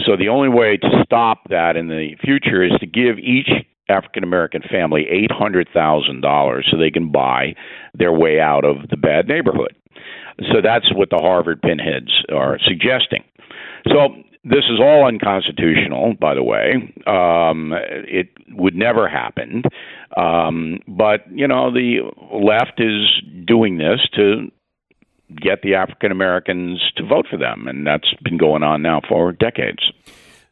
[0.06, 3.49] So the only way to stop that in the future is to give each
[3.89, 7.56] African American family eight hundred thousand dollars so they can buy
[7.93, 9.76] their way out of the bad neighborhood.
[10.52, 13.23] So that's what the Harvard pinheads are suggesting.
[13.88, 14.10] So
[14.43, 16.93] this is all unconstitutional, by the way.
[17.06, 19.63] Um, it would never happen.
[20.15, 24.52] Um, but, you know, the left is doing this to
[25.36, 27.67] get the African Americans to vote for them.
[27.67, 29.91] And that's been going on now for decades.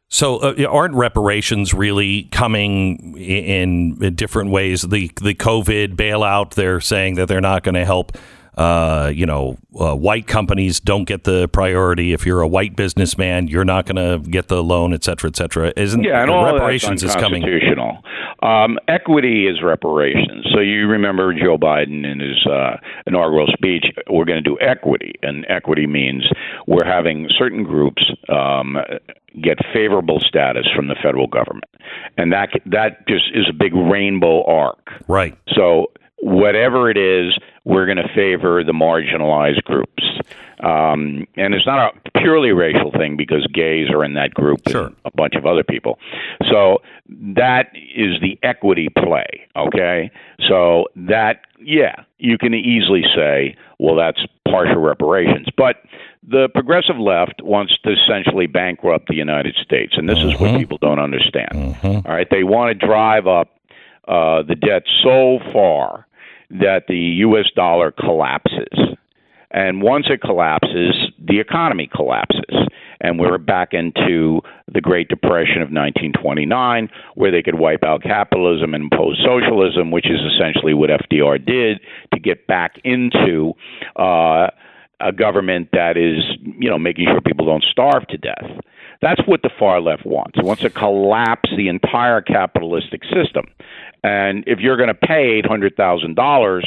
[0.07, 4.83] So, uh, aren't reparations really coming in, in different ways?
[4.83, 8.17] The the COVID bailout, they're saying that they're not going to help.
[8.57, 12.13] Uh, you know, uh, white companies don't get the priority.
[12.13, 15.35] If you're a white businessman, you're not going to get the loan, et cetera, et
[15.35, 15.73] cetera.
[15.75, 17.43] Isn't Yeah, and all reparations that's is coming?
[18.41, 20.45] Um, equity is reparations.
[20.53, 25.15] So you remember Joe Biden in his uh, inaugural speech, we're going to do equity,
[25.21, 26.27] and equity means
[26.67, 28.77] we're having certain groups um,
[29.41, 31.65] get favorable status from the federal government,
[32.17, 34.79] and that that just is a big rainbow arc.
[35.07, 35.37] Right.
[35.53, 35.91] So
[36.21, 40.03] whatever it is, we're going to favor the marginalized groups.
[40.61, 44.87] Um, and it's not a purely racial thing because gays are in that group Sure.
[44.87, 45.99] and a bunch of other people.
[46.49, 49.25] So that is the equity play,
[49.55, 50.09] okay?
[50.47, 55.47] So that, yeah, you can easily say, well, that's partial reparations.
[55.57, 55.83] But
[56.27, 60.77] the progressive left wants to essentially bankrupt the United States, and this is what people
[60.79, 61.75] don't understand.
[61.83, 63.49] All right, they want to drive up
[64.07, 66.07] uh, the debt so far
[66.49, 67.45] that the U.S.
[67.55, 68.95] dollar collapses.
[69.51, 72.67] And once it collapses, the economy collapses.
[72.99, 78.73] And we're back into the Great Depression of 1929, where they could wipe out capitalism
[78.73, 81.79] and impose socialism, which is essentially what FDR did
[82.13, 83.53] to get back into
[83.95, 84.47] uh,
[84.99, 86.23] a government that is,
[86.59, 88.45] you know, making sure people don't starve to death.
[89.01, 90.37] That's what the far left wants.
[90.37, 93.45] It wants to collapse the entire capitalistic system.
[94.05, 96.65] And if you're going to pay eight hundred thousand dollars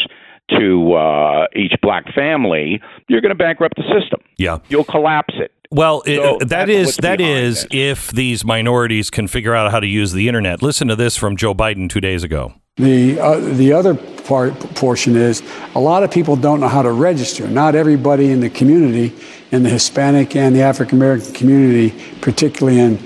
[0.51, 4.21] to uh, each black family, you're going to bankrupt the system.
[4.39, 4.59] Yeah.
[4.69, 5.53] You'll collapse it.
[5.71, 7.67] Well, it, So that that's is what's that this.
[7.71, 10.63] if these minorities can figure out how to use the internet.
[10.63, 12.55] Listen to this from Joe Biden two days ago.
[12.77, 15.43] The uh, the other part portion is
[15.75, 17.47] a lot of people don't know how to register.
[17.49, 19.13] Not everybody in the community,
[19.51, 22.99] in the Hispanic and the African American community, particularly in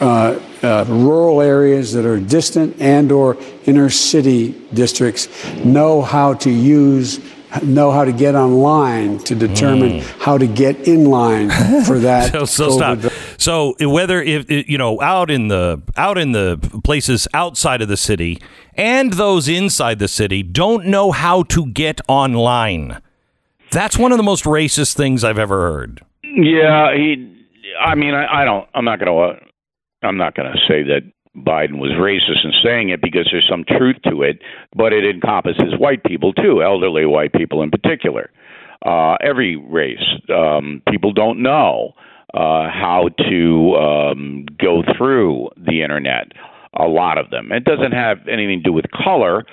[0.00, 5.28] uh, uh, rural areas that are distant and or inner city districts,
[5.64, 7.20] know how to use
[7.62, 11.50] know how to get online to determine how to get in line
[11.84, 12.32] for that.
[12.32, 13.12] So, so stop.
[13.38, 17.96] So whether if you know out in the out in the places outside of the
[17.96, 18.40] city
[18.74, 23.00] and those inside the city don't know how to get online.
[23.70, 26.00] That's one of the most racist things I've ever heard.
[26.22, 27.30] Yeah, he.
[27.80, 28.68] I mean, I, I don't.
[28.74, 29.46] I'm not going to.
[30.06, 31.02] I'm not going to say that
[31.36, 34.40] Biden was racist in saying it because there's some truth to it,
[34.76, 38.30] but it encompasses white people too, elderly white people in particular.
[38.84, 41.92] Uh, every race, um, people don't know
[42.34, 46.32] uh, how to um, go through the internet.
[46.78, 47.52] A lot of them.
[47.52, 49.44] It doesn't have anything to do with color,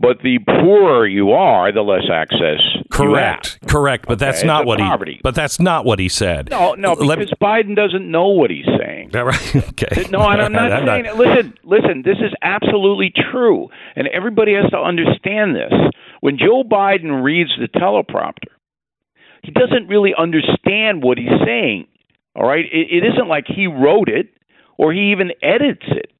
[0.00, 2.58] but the poorer you are, the less access.
[2.74, 3.58] you Correct.
[3.60, 3.70] have.
[3.70, 4.06] Correct.
[4.08, 5.12] But that's not it's what poverty.
[5.14, 5.20] he.
[5.22, 6.48] But that's not what he said.
[6.50, 9.10] No, no, Let- because Biden doesn't know what he's saying.
[9.12, 9.54] Right.
[9.70, 10.06] Okay.
[10.10, 11.16] No, and I'm not saying it.
[11.16, 13.68] Listen, listen, this is absolutely true.
[13.94, 15.72] And everybody has to understand this.
[16.20, 18.52] When Joe Biden reads the teleprompter,
[19.42, 21.86] he doesn't really understand what he's saying.
[22.34, 22.64] All right?
[22.64, 24.28] It, it isn't like he wrote it
[24.78, 26.10] or he even edits it.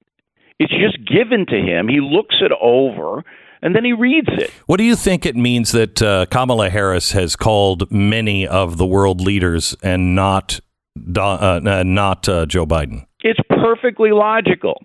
[0.59, 1.89] It's just given to him.
[1.89, 3.25] He looks it over
[3.63, 4.51] and then he reads it.
[4.67, 8.87] What do you think it means that uh, Kamala Harris has called many of the
[8.87, 10.61] world leaders and not
[11.17, 13.07] uh, uh, not uh, Joe Biden?
[13.23, 14.83] It's perfectly logical.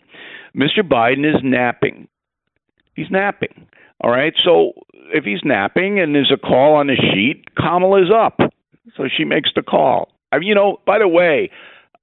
[0.56, 0.80] Mr.
[0.82, 2.08] Biden is napping.
[2.96, 3.68] He's napping.
[4.02, 4.34] All right.
[4.44, 4.74] So
[5.14, 8.40] if he's napping and there's a call on the sheet, Kamala's up.
[8.96, 10.10] So she makes the call.
[10.32, 11.50] I mean, you know, by the way,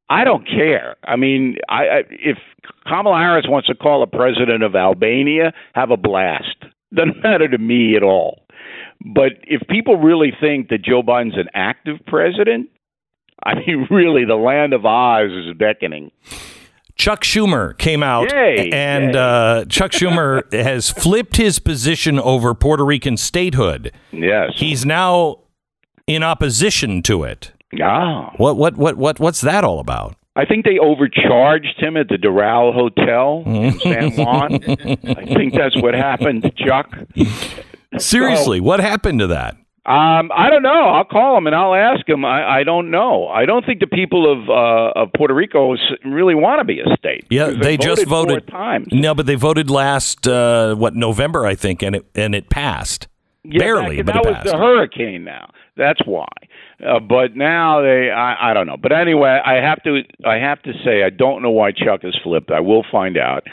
[0.08, 0.96] I don't care.
[1.04, 2.38] I mean, I, I if
[2.86, 6.61] Kamala Harris wants to call a president of Albania, have a blast.
[6.94, 8.42] Doesn't matter to me at all.
[9.04, 12.68] But if people really think that Joe Biden's an active president,
[13.44, 16.10] I mean, really, the land of Oz is beckoning.
[16.94, 19.18] Chuck Schumer came out, Yay, and yay.
[19.20, 23.90] Uh, Chuck Schumer has flipped his position over Puerto Rican statehood.
[24.12, 24.50] Yes.
[24.56, 25.38] He's now
[26.06, 27.52] in opposition to it.
[27.82, 28.32] ah.
[28.36, 30.14] What what what what what's that all about?
[30.34, 34.54] I think they overcharged him at the Doral Hotel in San Juan.
[34.64, 36.90] I think that's what happened, Chuck.
[37.98, 39.56] Seriously, what happened to that?
[39.84, 40.70] Um, I don't know.
[40.90, 42.24] I'll call him and I'll ask him.
[42.24, 43.26] I, I don't know.
[43.26, 46.96] I don't think the people of uh, of Puerto Rico really want to be a
[46.96, 47.26] state.
[47.30, 48.86] Yeah, Because they just four voted times.
[48.92, 53.08] No, but they voted last uh, what November, I think, and it and it passed.
[53.42, 55.24] Yeah, Barely, that, but that was the hurricane.
[55.24, 56.28] Now that's why.
[56.84, 58.76] Uh, but now they, I, I don't know.
[58.76, 62.16] But anyway, I have to, I have to say, I don't know why Chuck has
[62.24, 62.50] flipped.
[62.50, 63.44] I will find out.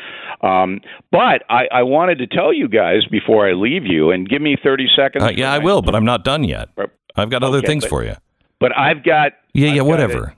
[0.42, 4.42] Um, but I, I wanted to tell you guys before I leave you, and give
[4.42, 5.24] me thirty seconds.
[5.24, 6.70] Uh, yeah, I will, but I'm not done yet.
[7.16, 8.16] I've got other Okay, things but- for you.
[8.60, 9.34] But I've got.
[9.54, 10.34] Yeah, I've yeah, got whatever.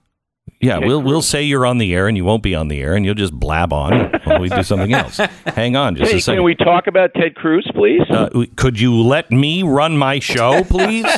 [0.61, 1.09] Yeah, Okay, we'll cool.
[1.09, 3.15] we'll say you're on the air and you won't be on the air and you'll
[3.15, 5.17] just blab on while we do something else.
[5.47, 6.37] Hang on just Hey, a second.
[6.37, 8.01] can we talk about Ted Cruz, please?
[8.09, 11.05] Uh, could you let me run my show, please?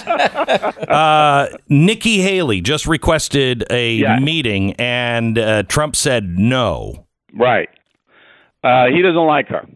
[0.87, 7.05] uh, Nikki Haley just requested a meeting, and uh, Trump said no.
[7.37, 7.69] right.
[8.63, 9.67] Uh, he doesn't like her.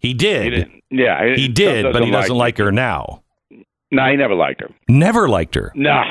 [0.00, 0.68] He did.
[0.68, 0.82] He.
[1.02, 3.24] Yeah, He did, but he doesn't like her now.
[3.90, 4.68] No, he never liked her.
[4.88, 5.72] Never liked her.
[5.74, 6.02] No,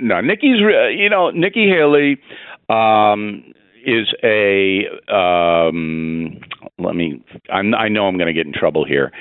[0.00, 0.20] no.
[0.20, 0.58] Nikki's,
[0.96, 2.18] you know, Nikki Haley
[2.68, 3.52] um,
[3.84, 4.86] is a.
[5.12, 6.40] Um,
[6.78, 7.22] let me.
[7.50, 9.12] I'm, I know I'm going to get in trouble here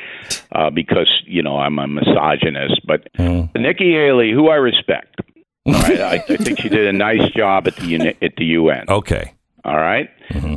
[0.54, 3.08] uh, because you know I'm a misogynist, but
[3.56, 5.22] Nikki Haley, who I respect,
[5.68, 8.86] right, I, I think she did a nice job at the uni- at the UN.
[8.90, 9.34] Okay.
[9.64, 10.10] All right?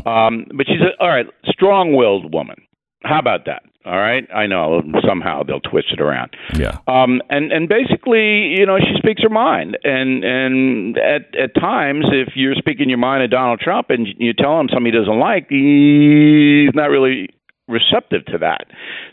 [0.06, 2.56] um, but she's a all right, strong-willed woman.
[3.02, 3.62] How about that?
[3.86, 6.34] All right, I know somehow they'll twist it around.
[6.58, 6.78] Yeah.
[6.88, 12.06] Um, and and basically, you know, she speaks her mind, and and at at times,
[12.10, 15.18] if you're speaking your mind to Donald Trump and you tell him something he doesn't
[15.18, 17.28] like, he's not really
[17.68, 18.66] receptive to that.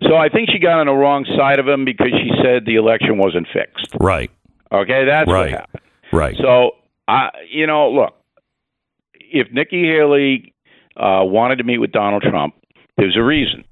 [0.08, 2.76] So I think she got on the wrong side of him because she said the
[2.76, 3.96] election wasn't fixed.
[4.00, 4.32] Right.
[4.72, 5.52] Okay, that's what Right.
[5.52, 5.82] happened.
[6.14, 6.36] Right.
[6.42, 6.72] So,
[7.08, 8.14] I, you know, look,
[9.20, 10.54] if Nikki Haley
[10.98, 12.54] uh, wanted to meet with Donald Trump,
[12.98, 13.64] there's a reason,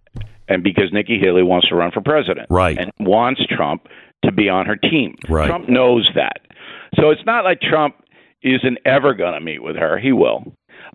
[0.49, 2.77] and because Nikki Haley wants to run for president, Right.
[2.77, 3.87] and wants Trump
[4.25, 5.15] to be on her team.
[5.29, 5.47] Right.
[5.47, 6.41] Trump knows that,
[6.95, 7.95] so it's not like Trump
[8.43, 9.97] isn't ever going to meet with her.
[9.99, 10.43] He will,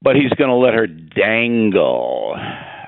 [0.02, 2.36] but he's going to let her dangle,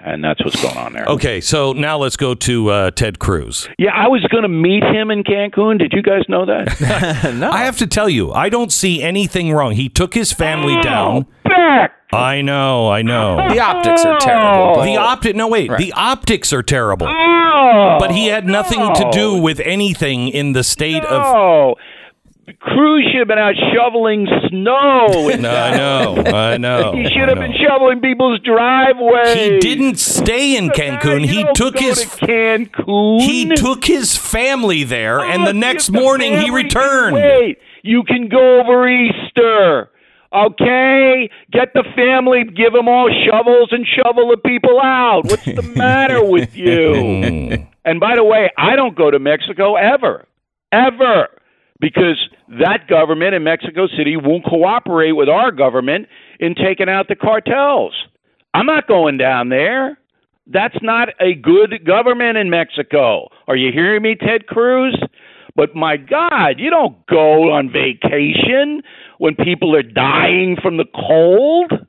[0.04, 1.04] and that's what's going on there.
[1.06, 3.68] Okay, so now let's go to uh, Ted Cruz.
[3.78, 5.78] Yeah, I was going to meet him in Cancun.
[5.78, 7.34] Did you guys know that?
[7.38, 7.50] no.
[7.50, 9.72] I have to tell you, I don't see anything wrong.
[9.72, 11.26] He took his family down.
[11.48, 11.92] Back.
[12.12, 13.36] I know, I know.
[13.50, 14.72] the optics are terrible.
[14.72, 14.74] Oh.
[14.76, 15.78] but- The optic no wait, Right.
[15.78, 17.06] the optics are terrible.
[17.08, 21.74] Oh, But he had nothing to do with anything in the state of Oh,
[22.60, 25.06] Cruz should have been out shoveling snow.
[25.36, 25.50] No.
[25.50, 26.92] I know, I know.
[26.92, 29.34] He should have been shoveling people's driveways.
[29.34, 31.22] He didn't stay in Cancun.
[31.22, 33.20] You He took his to Cancun.
[33.20, 36.64] he took his family there, and Oh, the next if the morning he family can
[36.80, 37.14] returned.
[37.16, 39.90] Wait, you can go over Easter.
[40.36, 45.22] Okay, get the family, give them all shovels, and shovel the people out.
[45.24, 46.94] What's the matter with you?
[46.94, 47.64] Hmm.
[47.86, 50.26] And by the way, I don't go to Mexico ever,
[50.72, 51.28] ever,
[51.80, 52.18] because
[52.60, 56.06] that government in Mexico City won't cooperate with our government
[56.38, 57.94] in taking out the cartels.
[58.52, 59.98] I'm not going down there.
[60.46, 63.28] That's not a good government in Mexico.
[63.48, 65.00] Are you hearing me, Ted Cruz?
[65.56, 68.82] But my God, you don't go on vacation
[69.18, 71.85] when people are dying from the cold.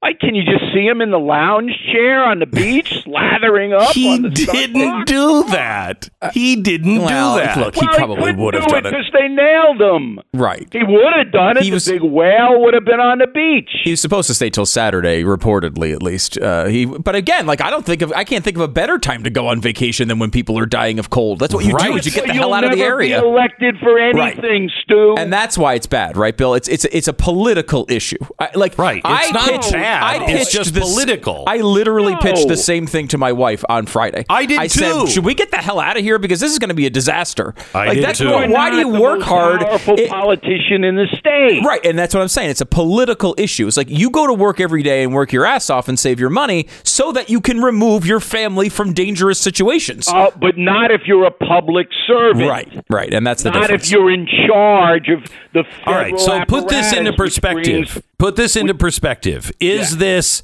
[0.00, 3.92] I, can you just see him in the lounge chair on the beach, slathering up
[3.94, 5.06] He on the didn't sidewalk?
[5.06, 6.08] do that.
[6.32, 7.56] He didn't well, do that.
[7.58, 8.90] look, he Well, probably would have do done it.
[8.90, 10.20] because they nailed him.
[10.32, 10.68] Right.
[10.72, 11.64] He would have done it.
[11.64, 13.70] He the was- big whale would have been on the beach.
[13.82, 16.38] He was supposed to stay till Saturday, reportedly at least.
[16.38, 18.98] Uh, he, but again, like I don't think of, I can't think of a better
[19.00, 21.40] time to go on vacation than when people are dying of cold.
[21.40, 21.76] That's what you do.
[21.76, 21.98] Right.
[21.98, 23.20] Is you get the You'll hell out of the area.
[23.20, 25.16] Be elected for anything, Stu.
[25.18, 26.54] and that's why it's bad, right, Bill?
[26.54, 28.16] It's it's it's a political issue.
[28.38, 29.02] I, like Right.
[29.04, 30.22] I It's not pitched, bad.
[30.22, 31.44] I It's just this- political.
[31.46, 34.24] I literally pitched the same thing to my wife on Friday.
[34.28, 34.78] I did I too.
[34.80, 36.86] said, "Should we get the hell out of here because this is going to be
[36.86, 38.30] a disaster?" I like did that's too.
[38.30, 39.60] why- why do you the work most hard?
[39.60, 41.62] Powerful It- politician in the state.
[41.64, 42.50] Right, and that's what I'm saying.
[42.50, 43.66] It's a political issue.
[43.66, 46.20] It's like you go to work every day and work your ass off and save
[46.20, 50.08] your money so that you can remove your family from dangerous situations.
[50.08, 52.48] Uh, but not if you're a public servant.
[52.48, 52.68] Right.
[52.90, 53.84] Right, and that's the Not difference.
[53.86, 57.42] if you're in charge of the federal All right, so put this into apparatus, which
[57.42, 58.02] perspective.
[58.18, 59.50] Put this into perspective.
[59.60, 59.98] Is Yeah.
[59.98, 60.42] this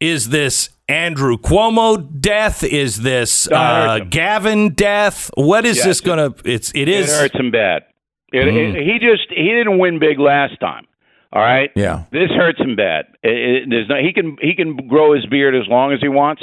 [0.00, 2.62] is this Andrew Cuomo death?
[2.62, 4.00] Is this uh.
[4.10, 5.30] Gavin death?
[5.34, 6.34] What is Yes, this going to?
[6.50, 7.10] It's it is.
[7.12, 7.84] it hurts him bad.
[8.32, 8.74] It, Mm.
[8.76, 10.86] it- he just he didn't win big last time.
[11.32, 11.70] All right.
[11.74, 12.02] Yeah.
[12.12, 13.06] This hurts him bad.
[13.22, 16.42] It, there's no, he can he can grow his beard as long as he wants.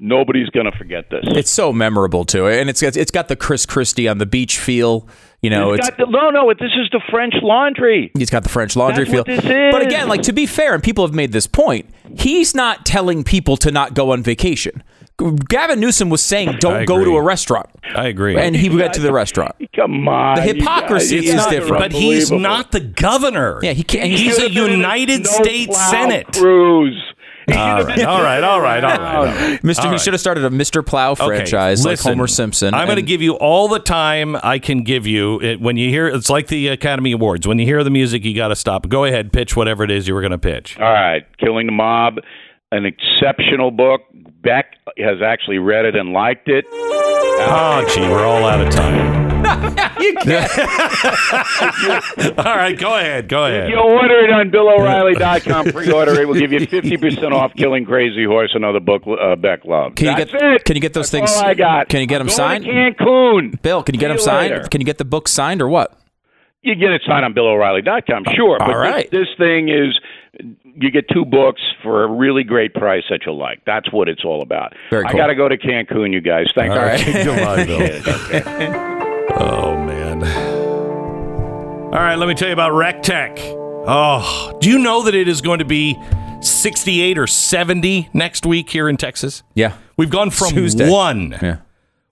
[0.00, 1.24] Nobody's going to forget this.
[1.26, 5.08] It's so memorable too, and it's it's got the Chris Christie on the beach feel.
[5.42, 6.52] You know, It's it's got the, no, no.
[6.52, 8.10] This is the French Laundry.
[8.16, 9.20] He's got the French laundry That's feel.
[9.20, 9.72] what this is.
[9.72, 13.22] But again, like to be fair, and people have made this point, he's not telling
[13.24, 14.82] people to not go on vacation.
[15.48, 18.36] Gavin Newsom was saying, "Don't go to a restaurant," I agree.
[18.36, 19.56] and he went to the restaurant.
[19.74, 21.82] Come on, The hypocrisy guys, is you guys are different.
[21.82, 23.58] but he's not the governor.
[23.62, 24.06] Yeah, he can't.
[24.10, 26.26] He He's a have been in United States plow Senate.
[26.32, 27.02] Cruz.
[27.48, 29.14] He should All have right, been all right, all right, all right.
[29.16, 29.62] all right.
[29.62, 29.84] Mr.
[29.86, 30.84] All He should have started a Mr.
[30.86, 32.74] Plow Okay, franchise like Homer Simpson.
[32.74, 35.40] I'm going to give you all the time I can give you.
[35.40, 37.46] It, when you hear, it's like the Academy Awards.
[37.48, 38.88] When you hear the music, you got to stop.
[38.88, 40.78] Go ahead, pitch whatever it is you were going to pitch.
[40.78, 42.18] All right, Killing the Mob,
[42.70, 44.02] an exceptional book.
[44.42, 46.64] Beck has actually read it and liked it.
[46.70, 49.27] Oh, gee, we're all out of time.
[50.00, 50.50] you can't.
[52.38, 53.64] All right, go ahead, go ahead.
[53.64, 56.28] If you order it on BillO'Reilly.com, pre-order it.
[56.28, 59.96] We'll give you 50% off Killing Crazy Horse, another book uh, Beck loved.
[59.96, 60.64] Can you That's get- it.
[60.64, 61.88] can you get those That's things- all I got.
[61.88, 62.64] can you get them Going signed?
[62.64, 63.62] To Cancun.
[63.62, 64.52] Bill, can you get See him you signed?
[64.52, 64.68] later.
[64.68, 65.98] Can you get the book signed or what?
[66.62, 68.58] You get it signed on BillO'Reilly.com, sure.
[68.58, 69.10] But All right.
[69.10, 69.98] this, this thing is,
[70.74, 73.62] you get two books for a really great price that you'll like.
[73.64, 74.74] That's what it's all about.
[74.90, 76.46] Very I got to go to Cancun, you guys.
[76.54, 76.74] Thanks.
[76.74, 77.00] All right.
[77.00, 78.94] for Goodbye, Bill.
[79.40, 80.22] Oh man.
[80.24, 83.38] All right, let me tell you about Recteq.
[83.90, 85.96] Oh, do you know that it is going to be
[86.40, 89.42] 68 or 70 next week here in Texas?
[89.54, 89.74] Yeah.
[89.96, 90.90] We've gone from Tuesday.
[90.90, 91.58] one, Yeah.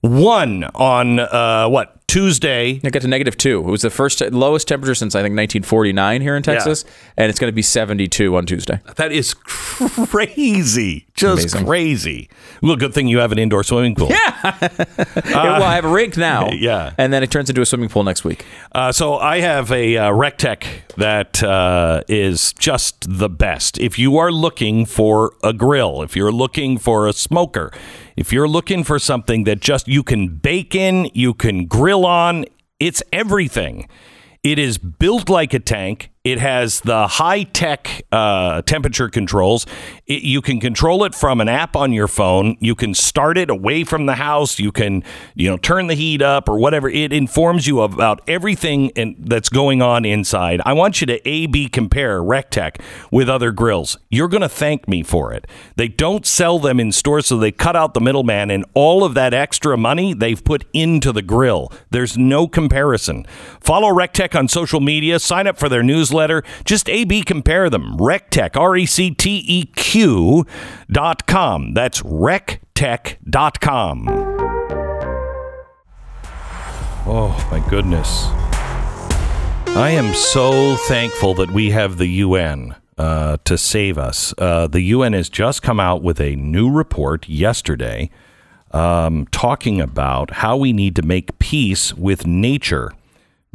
[0.00, 2.80] one on uh, what Tuesday.
[2.82, 3.58] It got to negative two.
[3.60, 6.84] It was the first lowest temperature since I think 1949 here in Texas,
[7.16, 8.80] and it's going to be 72 on Tuesday.
[8.96, 11.66] That is crazy, just Amazing.
[11.66, 12.30] crazy.
[12.62, 14.08] Well, good thing you have an indoor swimming pool.
[14.10, 14.68] Yeah.
[15.56, 16.92] Well, I have a rink now, yeah.
[16.98, 18.44] and then it turns into a swimming pool next week.
[18.72, 20.64] Uh, so I have a uh, Recteq
[20.96, 23.78] that uh, is just the best.
[23.78, 27.72] If you are looking for a grill, if you're looking for a smoker,
[28.16, 32.44] if you're looking for something that just you can bake in, you can grill on,
[32.78, 33.88] it's everything.
[34.42, 36.10] It is built like a tank.
[36.26, 39.64] It has the high tech uh, temperature controls.
[40.08, 42.56] It, you can control it from an app on your phone.
[42.58, 44.58] You can start it away from the house.
[44.58, 45.04] You can,
[45.36, 46.88] you know, turn the heat up or whatever.
[46.88, 50.60] It informs you about everything in, that's going on inside.
[50.66, 52.80] I want you to A B compare Recteq
[53.12, 53.96] with other grills.
[54.10, 55.46] You're going to thank me for it.
[55.76, 59.14] They don't sell them in stores, so they cut out the middleman, and all of
[59.14, 61.72] that extra money they've put into the grill.
[61.90, 63.26] There's no comparison.
[63.60, 65.20] Follow Recteq on social media.
[65.20, 66.15] Sign up for their newsletter.
[66.64, 67.96] Just A B compare them.
[67.98, 70.44] Recteq, R E C T E Q
[70.90, 71.74] dot com.
[71.74, 74.08] That's recteq dot com.
[77.08, 78.24] Oh, my goodness.
[79.76, 84.34] I am so thankful that we have the UN uh, to save us.
[84.38, 88.10] Uh, the UN has just come out with a new report yesterday
[88.72, 92.92] um, talking about how we need to make peace with nature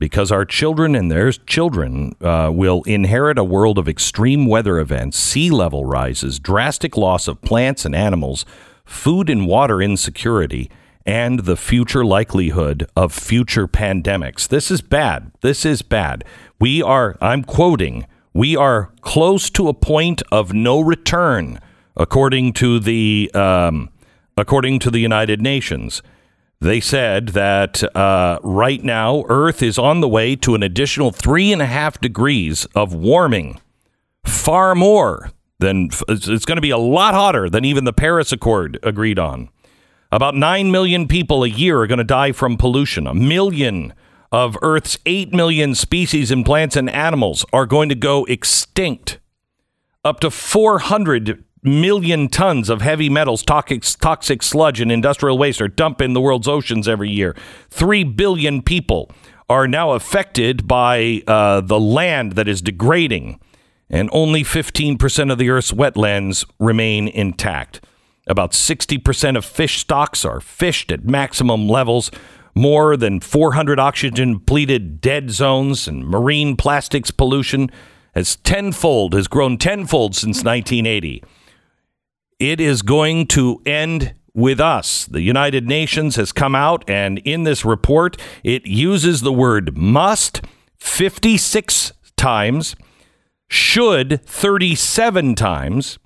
[0.01, 5.15] because our children and their children uh, will inherit a world of extreme weather events,
[5.15, 8.43] sea level rises, drastic loss of plants and animals,
[8.83, 10.71] food and water insecurity,
[11.05, 14.47] and the future likelihood of future pandemics.
[14.47, 15.31] This is bad.
[15.41, 16.23] This is bad.
[16.59, 21.59] We are, I'm quoting, we are close to a point of no return,
[21.95, 23.91] according to the um,
[24.35, 26.01] according to the United Nations.
[26.61, 31.51] They said that uh, right now Earth is on the way to an additional three
[31.51, 33.59] and a half degrees of warming,
[34.23, 38.77] far more than it's going to be a lot hotter than even the Paris Accord
[38.83, 39.49] agreed on.
[40.11, 43.07] About 9 million people a year are going to die from pollution.
[43.07, 43.93] A million
[44.31, 49.19] of Earth's 8 million species in plants and animals are going to go extinct.
[50.05, 55.67] Up to 400 million tons of heavy metals, toxic, toxic sludge, and industrial waste are
[55.67, 57.35] dumped in the world's oceans every year.
[57.69, 59.11] 3 billion people
[59.49, 63.39] are now affected by uh, the land that is degrading,
[63.89, 67.83] and only 15% of the Earth's wetlands remain intact.
[68.27, 72.11] About 60% of fish stocks are fished at maximum levels.
[72.55, 77.69] More than 400 oxygen depleted dead zones and marine plastics pollution
[78.13, 81.23] has tenfold, has grown tenfold since 1980.
[82.41, 85.05] It is going to end with us.
[85.05, 90.41] The United Nations has come out, and in this report, it uses the word must
[90.79, 92.75] 56 times,
[93.47, 95.99] should 37 times.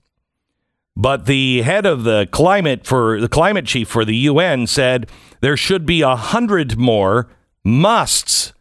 [0.97, 5.09] But the head of the climate for the climate chief for the UN said
[5.39, 7.29] there should be a hundred more
[7.63, 8.51] musts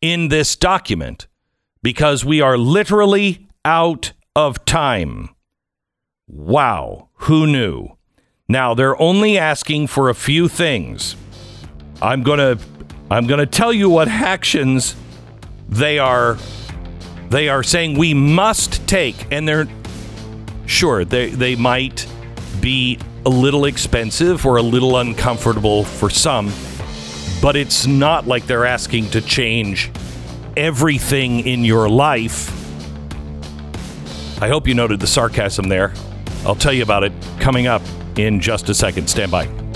[0.00, 1.26] in this document
[1.82, 5.28] because we are literally out of time.
[6.26, 7.90] Wow, who knew?
[8.48, 11.16] Now they're only asking for a few things.
[12.00, 12.64] I'm going to
[13.10, 14.94] I'm going to tell you what actions
[15.68, 16.38] they are
[17.30, 19.68] they are saying we must take and they're
[20.66, 22.06] sure they they might
[22.60, 26.50] be a little expensive or a little uncomfortable for some,
[27.42, 29.90] but it's not like they're asking to change
[30.56, 32.50] everything in your life.
[34.40, 35.92] I hope you noted the sarcasm there.
[36.44, 37.82] I'll tell you about it coming up
[38.16, 39.08] in just a second.
[39.08, 39.67] Stand by.